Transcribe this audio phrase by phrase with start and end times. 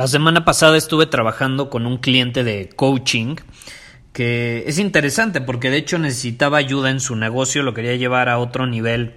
[0.00, 3.36] La semana pasada estuve trabajando con un cliente de coaching
[4.14, 8.38] que es interesante porque de hecho necesitaba ayuda en su negocio, lo quería llevar a
[8.38, 9.16] otro nivel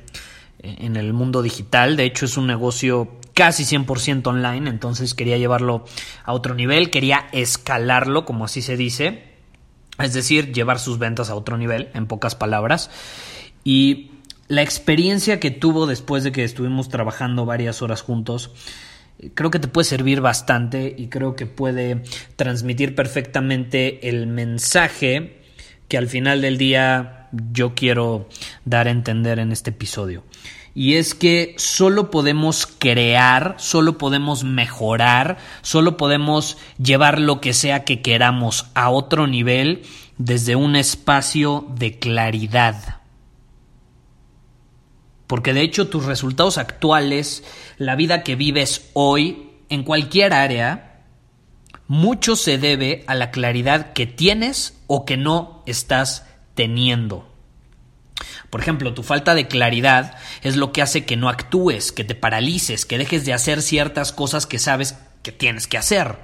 [0.60, 5.86] en el mundo digital, de hecho es un negocio casi 100% online, entonces quería llevarlo
[6.26, 9.24] a otro nivel, quería escalarlo, como así se dice,
[10.00, 12.92] es decir, llevar sus ventas a otro nivel, en pocas palabras,
[13.64, 14.12] y
[14.50, 18.52] la experiencia que tuvo después de que estuvimos trabajando varias horas juntos,
[19.34, 22.04] creo que te puede servir bastante y creo que puede
[22.36, 25.42] transmitir perfectamente el mensaje
[25.88, 28.28] que al final del día yo quiero
[28.66, 30.24] dar a entender en este episodio.
[30.76, 37.84] Y es que solo podemos crear, solo podemos mejorar, solo podemos llevar lo que sea
[37.84, 39.84] que queramos a otro nivel
[40.18, 43.03] desde un espacio de claridad.
[45.34, 47.44] Porque de hecho tus resultados actuales,
[47.80, 51.02] la vida que vives hoy, en cualquier área,
[51.88, 57.28] mucho se debe a la claridad que tienes o que no estás teniendo.
[58.52, 62.14] Por ejemplo, tu falta de claridad es lo que hace que no actúes, que te
[62.14, 66.20] paralices, que dejes de hacer ciertas cosas que sabes que tienes que hacer.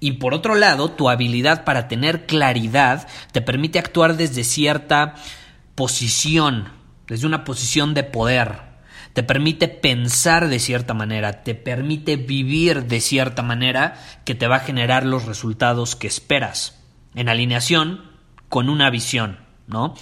[0.00, 5.14] Y por otro lado, tu habilidad para tener claridad te permite actuar desde cierta
[5.74, 8.74] posición, desde una posición de poder.
[9.12, 13.94] Te permite pensar de cierta manera, te permite vivir de cierta manera
[14.24, 16.80] que te va a generar los resultados que esperas,
[17.14, 18.10] en alineación
[18.48, 19.94] con una visión, ¿no?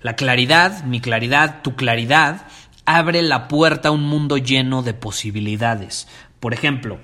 [0.00, 2.46] La claridad, mi claridad, tu claridad,
[2.86, 6.08] abre la puerta a un mundo lleno de posibilidades.
[6.40, 7.00] Por ejemplo,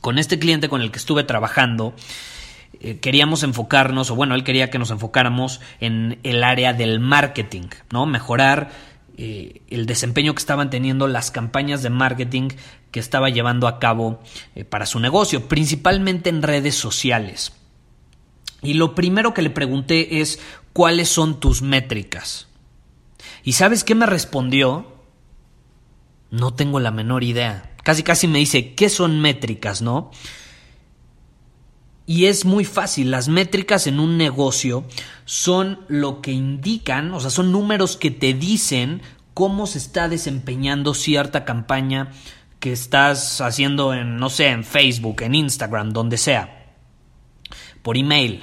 [0.00, 1.94] con este cliente con el que estuve trabajando,
[2.80, 7.68] eh, queríamos enfocarnos, o bueno, él quería que nos enfocáramos en el área del marketing,
[7.92, 8.06] ¿no?
[8.06, 8.70] Mejorar
[9.18, 12.48] eh, el desempeño que estaban teniendo las campañas de marketing
[12.90, 14.22] que estaba llevando a cabo
[14.54, 17.52] eh, para su negocio, principalmente en redes sociales.
[18.62, 20.40] Y lo primero que le pregunté es,
[20.72, 22.48] ¿cuáles son tus métricas?
[23.44, 24.86] ¿Y sabes qué me respondió?
[26.30, 27.74] No tengo la menor idea.
[27.82, 30.10] Casi casi me dice, ¿qué son métricas, no?
[32.10, 34.82] Y es muy fácil, las métricas en un negocio
[35.26, 39.00] son lo que indican, o sea, son números que te dicen
[39.32, 42.10] cómo se está desempeñando cierta campaña
[42.58, 46.74] que estás haciendo en, no sé, en Facebook, en Instagram, donde sea
[47.80, 48.42] por email.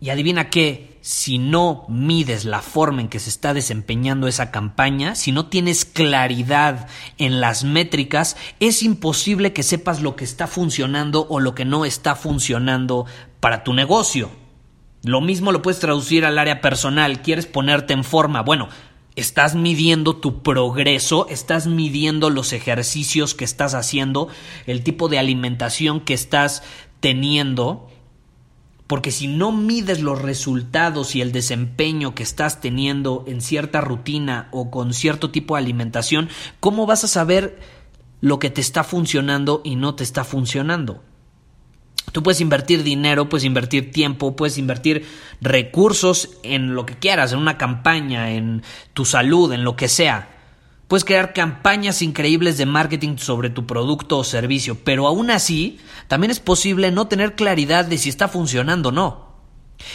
[0.00, 5.14] Y adivina qué, si no mides la forma en que se está desempeñando esa campaña,
[5.14, 6.86] si no tienes claridad
[7.16, 11.86] en las métricas, es imposible que sepas lo que está funcionando o lo que no
[11.86, 13.06] está funcionando
[13.40, 14.28] para tu negocio.
[15.02, 18.42] Lo mismo lo puedes traducir al área personal, quieres ponerte en forma.
[18.42, 18.68] Bueno,
[19.16, 24.28] estás midiendo tu progreso, estás midiendo los ejercicios que estás haciendo,
[24.66, 26.62] el tipo de alimentación que estás
[27.00, 27.88] teniendo
[28.88, 34.48] porque si no mides los resultados y el desempeño que estás teniendo en cierta rutina
[34.50, 37.60] o con cierto tipo de alimentación, ¿cómo vas a saber
[38.22, 41.04] lo que te está funcionando y no te está funcionando?
[42.12, 45.04] Tú puedes invertir dinero, puedes invertir tiempo, puedes invertir
[45.42, 48.62] recursos en lo que quieras, en una campaña, en
[48.94, 50.37] tu salud, en lo que sea.
[50.88, 56.30] Puedes crear campañas increíbles de marketing sobre tu producto o servicio, pero aún así también
[56.30, 59.28] es posible no tener claridad de si está funcionando o no.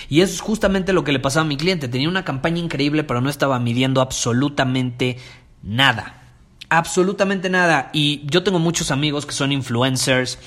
[0.08, 1.88] Y eso es justamente lo que le pasaba a mi cliente.
[1.88, 5.18] Tenía una campaña increíble, pero no estaba midiendo absolutamente
[5.64, 6.22] nada.
[6.70, 7.90] Absolutamente nada.
[7.92, 10.38] Y yo tengo muchos amigos que son influencers,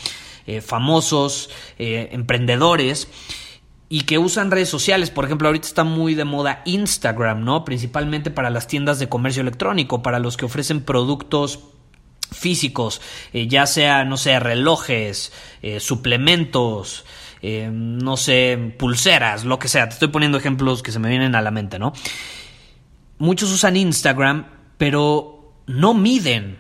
[0.47, 3.09] eh, famosos, eh, emprendedores
[3.89, 5.11] y que usan redes sociales.
[5.11, 7.65] Por ejemplo, ahorita está muy de moda Instagram, ¿no?
[7.65, 11.61] Principalmente para las tiendas de comercio electrónico, para los que ofrecen productos
[12.33, 13.01] físicos,
[13.33, 17.05] eh, ya sea, no sé, relojes, eh, suplementos,
[17.41, 19.89] eh, no sé, pulseras, lo que sea.
[19.89, 21.93] Te estoy poniendo ejemplos que se me vienen a la mente, ¿no?
[23.19, 24.47] Muchos usan Instagram,
[24.77, 26.59] pero no miden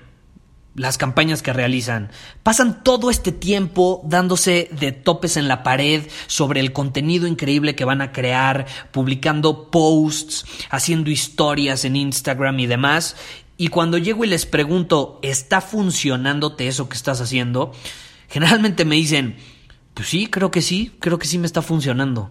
[0.76, 2.10] las campañas que realizan.
[2.42, 7.84] Pasan todo este tiempo dándose de topes en la pared sobre el contenido increíble que
[7.84, 13.16] van a crear, publicando posts, haciendo historias en Instagram y demás.
[13.56, 17.72] Y cuando llego y les pregunto, ¿está funcionándote eso que estás haciendo?
[18.28, 19.36] Generalmente me dicen,
[19.94, 22.30] pues sí, creo que sí, creo que sí me está funcionando.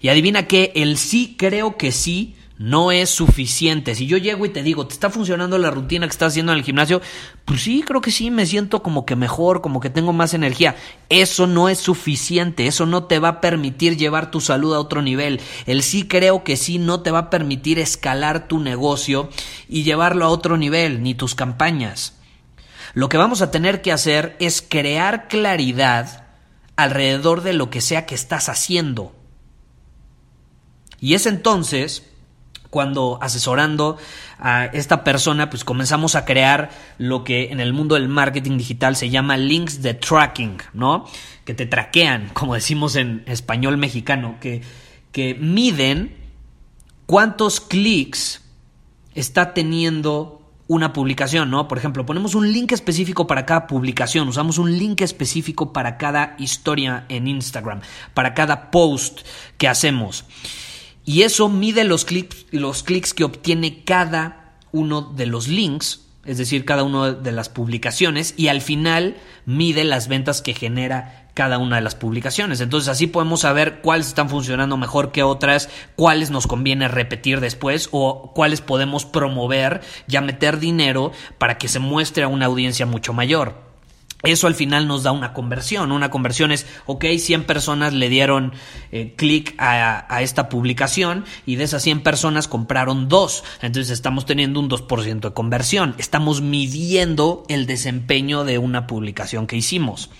[0.00, 3.94] Y adivina que el sí creo que sí no es suficiente.
[3.94, 6.58] Si yo llego y te digo, ¿te está funcionando la rutina que estás haciendo en
[6.58, 7.02] el gimnasio?
[7.44, 10.76] Pues sí, creo que sí, me siento como que mejor, como que tengo más energía.
[11.10, 15.02] Eso no es suficiente, eso no te va a permitir llevar tu salud a otro
[15.02, 15.40] nivel.
[15.66, 19.28] El sí creo que sí no te va a permitir escalar tu negocio
[19.68, 22.14] y llevarlo a otro nivel, ni tus campañas.
[22.94, 26.24] Lo que vamos a tener que hacer es crear claridad
[26.76, 29.14] alrededor de lo que sea que estás haciendo.
[30.98, 32.04] Y es entonces
[32.76, 33.96] cuando asesorando
[34.38, 36.68] a esta persona, pues comenzamos a crear
[36.98, 41.06] lo que en el mundo del marketing digital se llama links de tracking, ¿no?
[41.46, 44.60] Que te traquean, como decimos en español mexicano, que,
[45.10, 46.18] que miden
[47.06, 48.42] cuántos clics
[49.14, 51.66] está teniendo una publicación, ¿no?
[51.66, 56.36] Por ejemplo, ponemos un link específico para cada publicación, usamos un link específico para cada
[56.38, 57.80] historia en Instagram,
[58.12, 59.20] para cada post
[59.56, 60.26] que hacemos.
[61.06, 66.36] Y eso mide los clics, los clics que obtiene cada uno de los links, es
[66.36, 69.16] decir, cada una de las publicaciones, y al final
[69.46, 72.60] mide las ventas que genera cada una de las publicaciones.
[72.60, 77.88] Entonces así podemos saber cuáles están funcionando mejor que otras, cuáles nos conviene repetir después
[77.92, 83.12] o cuáles podemos promover, ya meter dinero para que se muestre a una audiencia mucho
[83.12, 83.65] mayor.
[84.22, 85.92] Eso al final nos da una conversión.
[85.92, 88.52] Una conversión es, ok, 100 personas le dieron
[88.90, 93.44] eh, clic a, a, esta publicación y de esas 100 personas compraron dos.
[93.60, 95.94] Entonces estamos teniendo un 2% de conversión.
[95.98, 100.10] Estamos midiendo el desempeño de una publicación que hicimos.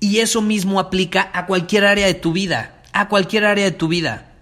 [0.00, 2.82] Y eso mismo aplica a cualquier área de tu vida.
[2.92, 4.32] A cualquier área de tu vida.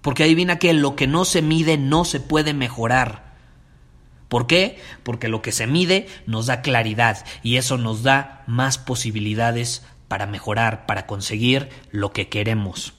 [0.00, 3.27] Porque adivina que lo que no se mide no se puede mejorar.
[4.28, 4.78] ¿Por qué?
[5.02, 10.26] Porque lo que se mide nos da claridad y eso nos da más posibilidades para
[10.26, 12.94] mejorar, para conseguir lo que queremos.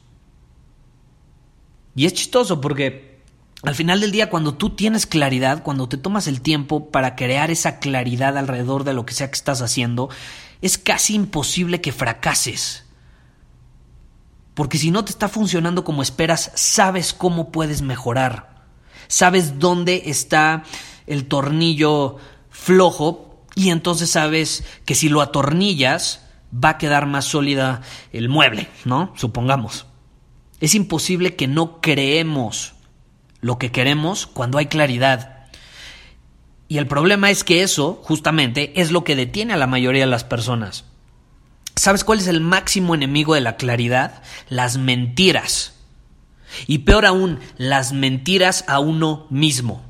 [1.95, 3.19] Y es chistoso porque
[3.63, 7.51] al final del día cuando tú tienes claridad, cuando te tomas el tiempo para crear
[7.51, 10.09] esa claridad alrededor de lo que sea que estás haciendo,
[10.61, 12.85] es casi imposible que fracases.
[14.55, 18.65] Porque si no te está funcionando como esperas, sabes cómo puedes mejorar.
[19.07, 20.63] Sabes dónde está
[21.09, 22.17] el tornillo
[22.49, 27.81] flojo y entonces sabes que si lo atornillas va a quedar más sólida
[28.13, 29.11] el mueble, ¿no?
[29.17, 29.85] Supongamos.
[30.61, 32.73] Es imposible que no creemos
[33.41, 35.47] lo que queremos cuando hay claridad.
[36.67, 40.11] Y el problema es que eso, justamente, es lo que detiene a la mayoría de
[40.11, 40.85] las personas.
[41.75, 44.21] ¿Sabes cuál es el máximo enemigo de la claridad?
[44.49, 45.73] Las mentiras.
[46.67, 49.88] Y peor aún, las mentiras a uno mismo.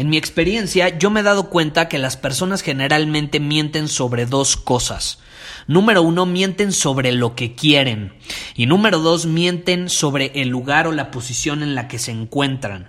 [0.00, 4.56] En mi experiencia, yo me he dado cuenta que las personas generalmente mienten sobre dos
[4.56, 5.18] cosas.
[5.66, 8.14] Número uno, mienten sobre lo que quieren.
[8.54, 12.88] Y número dos, mienten sobre el lugar o la posición en la que se encuentran.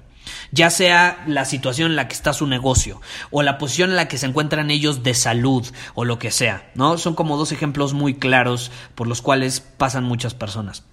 [0.53, 4.07] Ya sea la situación en la que está su negocio, o la posición en la
[4.07, 6.97] que se encuentran ellos de salud, o lo que sea, ¿no?
[6.97, 10.85] Son como dos ejemplos muy claros por los cuales pasan muchas personas.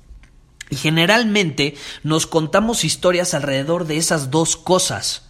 [0.68, 5.27] Y generalmente nos contamos historias alrededor de esas dos cosas.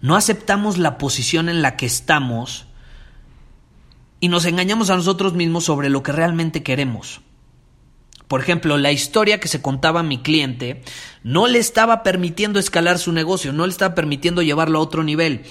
[0.00, 2.66] No aceptamos la posición en la que estamos
[4.20, 7.20] y nos engañamos a nosotros mismos sobre lo que realmente queremos.
[8.28, 10.82] Por ejemplo, la historia que se contaba a mi cliente
[11.22, 15.44] no le estaba permitiendo escalar su negocio, no le estaba permitiendo llevarlo a otro nivel.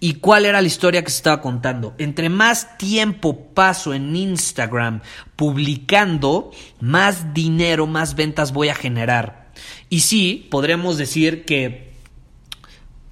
[0.00, 1.94] ¿Y cuál era la historia que se estaba contando?
[1.98, 5.02] Entre más tiempo paso en Instagram
[5.36, 9.52] publicando, más dinero, más ventas voy a generar.
[9.90, 11.91] Y sí, podríamos decir que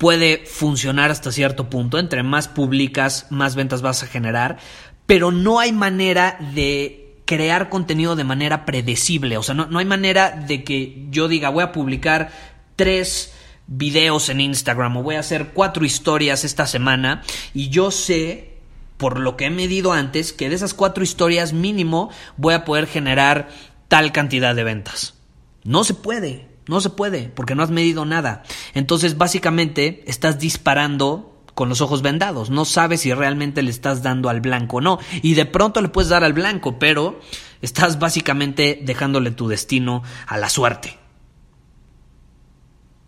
[0.01, 1.99] puede funcionar hasta cierto punto.
[1.99, 4.57] Entre más publicas, más ventas vas a generar.
[5.05, 9.37] Pero no hay manera de crear contenido de manera predecible.
[9.37, 12.33] O sea, no, no hay manera de que yo diga, voy a publicar
[12.77, 13.35] tres
[13.67, 18.55] videos en Instagram o voy a hacer cuatro historias esta semana y yo sé
[18.97, 22.87] por lo que he medido antes que de esas cuatro historias mínimo voy a poder
[22.87, 23.51] generar
[23.89, 25.15] tal cantidad de ventas.
[25.63, 26.50] No se puede.
[26.71, 28.45] No se puede, porque no has medido nada.
[28.73, 32.49] Entonces, básicamente, estás disparando con los ojos vendados.
[32.49, 34.99] No sabes si realmente le estás dando al blanco o no.
[35.21, 37.21] Y de pronto le puedes dar al blanco, pero
[37.63, 40.99] Estás básicamente dejándole tu destino a la suerte.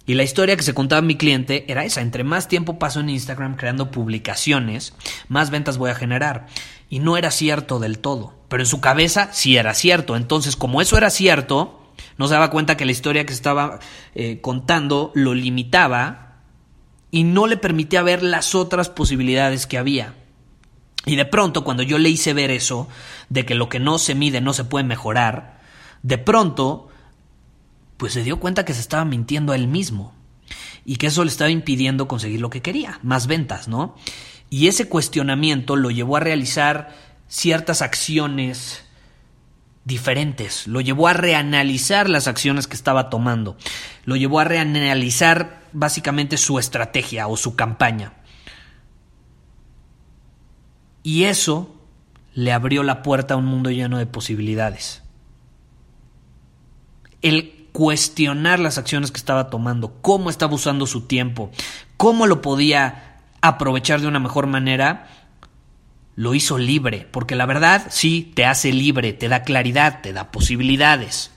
[0.05, 3.09] Y la historia que se contaba mi cliente era esa, entre más tiempo paso en
[3.09, 4.95] Instagram creando publicaciones,
[5.29, 6.49] más ventas voy a generar.
[6.91, 10.17] Y no era cierto del todo, pero en su cabeza sí era cierto.
[10.17, 11.82] Entonces, como eso era cierto,
[12.19, 13.81] no se daba cuenta que la historia que estaba
[14.15, 16.41] eh, contando lo limitaba
[17.11, 20.15] y no le permitía ver las otras posibilidades que había.
[21.05, 22.89] Y de pronto, cuando yo le hice ver eso,
[23.29, 25.61] de que lo que no se mide no se puede mejorar,
[26.03, 26.89] de pronto
[27.97, 30.13] pues se dio cuenta que se estaba mintiendo a él mismo
[30.85, 33.95] y que eso le estaba impidiendo conseguir lo que quería, más ventas, ¿no?
[34.51, 36.97] Y ese cuestionamiento lo llevó a realizar
[37.29, 38.82] ciertas acciones
[39.85, 43.57] diferentes, lo llevó a reanalizar las acciones que estaba tomando,
[44.05, 48.15] lo llevó a reanalizar básicamente su estrategia o su campaña.
[51.03, 51.75] Y eso
[52.35, 55.03] le abrió la puerta a un mundo lleno de posibilidades.
[57.21, 61.51] El cuestionar las acciones que estaba tomando, cómo estaba usando su tiempo,
[61.97, 65.22] cómo lo podía aprovechar de una mejor manera,
[66.15, 70.31] lo hizo libre, porque la verdad sí te hace libre, te da claridad, te da
[70.31, 71.31] posibilidades.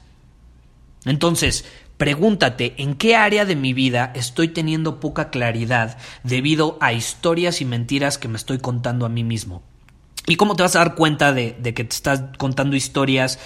[1.05, 1.65] Entonces,
[1.97, 7.65] pregúntate, ¿en qué área de mi vida estoy teniendo poca claridad debido a historias y
[7.65, 9.63] mentiras que me estoy contando a mí mismo?
[10.27, 13.39] ¿Y cómo te vas a dar cuenta de, que te estás contando historias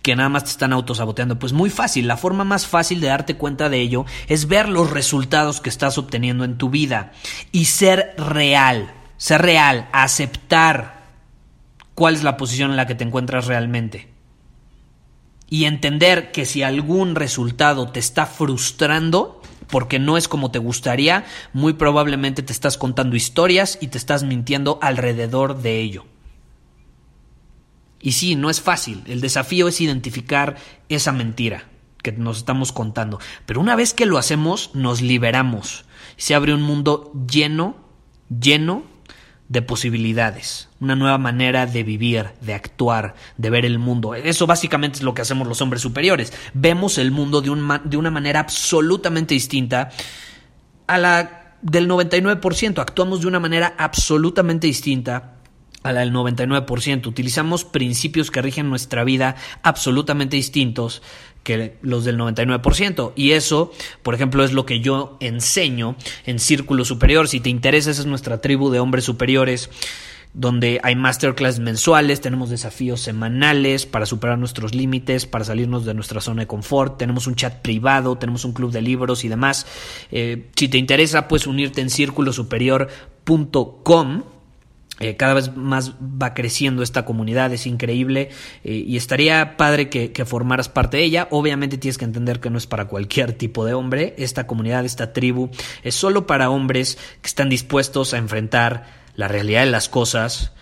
[0.00, 1.38] que nada más te están autosaboteando?
[1.38, 4.90] Pues muy fácil, la forma más fácil de darte cuenta de ello es ver los
[4.90, 7.12] resultados que estás obteniendo en tu vida
[7.50, 11.00] y ser real, ser real, aceptar
[11.94, 14.08] cuál es la posición en la que te encuentras realmente.
[15.48, 21.24] Y entender que si algún resultado te está frustrando, porque no es como te gustaría,
[21.52, 26.04] muy probablemente te estás contando historias y te estás mintiendo alrededor de ello.
[28.00, 29.04] Y sí, no es fácil.
[29.06, 30.56] El desafío es identificar
[30.88, 31.68] esa mentira
[32.02, 33.20] que nos estamos contando.
[33.46, 35.84] Pero una vez que lo hacemos, nos liberamos.
[36.16, 37.76] Se abre un mundo lleno,
[38.28, 38.90] lleno
[39.48, 40.68] de posibilidades.
[40.80, 44.14] Una nueva manera de vivir, de actuar, de ver el mundo.
[44.14, 46.32] Eso básicamente es lo que hacemos los hombres superiores.
[46.54, 49.90] Vemos el mundo de, un, de una manera absolutamente distinta
[50.86, 52.78] a la del 99%.
[52.78, 55.34] Actuamos de una manera absolutamente distinta
[55.82, 57.06] a la del 99%.
[57.06, 61.02] Utilizamos principios que rigen nuestra vida absolutamente distintos
[61.42, 63.12] que los del 99%.
[63.16, 63.72] Y eso,
[64.02, 65.96] por ejemplo, es lo que yo enseño
[66.26, 67.28] en Círculo Superior.
[67.28, 69.70] Si te interesa, esa es nuestra tribu de hombres superiores
[70.34, 76.22] donde hay masterclass mensuales, tenemos desafíos semanales para superar nuestros límites, para salirnos de nuestra
[76.22, 79.66] zona de confort, tenemos un chat privado, tenemos un club de libros y demás.
[80.10, 84.22] Eh, si te interesa, puedes unirte en círculosuperior.com
[85.02, 88.30] eh, cada vez más va creciendo esta comunidad, es increíble
[88.64, 91.28] eh, y estaría padre que, que, formaras parte de ella.
[91.30, 94.14] Obviamente tienes que entender que no es para cualquier tipo de hombre.
[94.16, 95.50] Esta comunidad, esta tribu,
[95.82, 100.52] es solo para hombres que están dispuestos a enfrentar la realidad de las cosas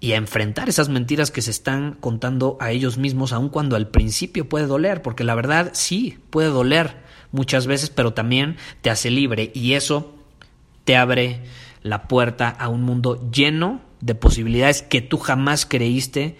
[0.00, 3.88] y a enfrentar esas mentiras que se están contando a ellos mismos, aun cuando al
[3.88, 6.96] principio puede doler, porque la verdad sí puede doler
[7.32, 10.14] muchas veces, pero también te hace libre y eso
[10.84, 11.42] te abre
[11.82, 16.36] la puerta a un mundo lleno de posibilidades que tú jamás creíste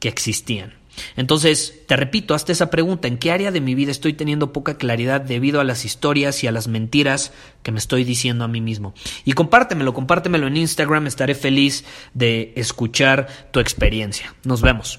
[0.00, 0.74] que existían.
[1.16, 4.76] Entonces, te repito, hasta esa pregunta, ¿en qué área de mi vida estoy teniendo poca
[4.76, 8.60] claridad debido a las historias y a las mentiras que me estoy diciendo a mí
[8.60, 8.94] mismo?
[9.24, 14.34] Y compártemelo, compártemelo en Instagram, estaré feliz de escuchar tu experiencia.
[14.44, 14.98] Nos vemos.